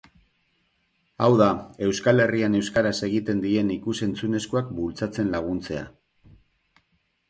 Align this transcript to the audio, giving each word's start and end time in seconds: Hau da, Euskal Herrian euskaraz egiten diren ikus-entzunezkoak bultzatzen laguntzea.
Hau 1.25 1.29
da, 1.41 1.49
Euskal 1.89 2.25
Herrian 2.25 2.57
euskaraz 2.61 2.95
egiten 3.11 3.45
diren 3.47 3.73
ikus-entzunezkoak 3.79 4.77
bultzatzen 4.83 5.35
laguntzea. 5.39 5.89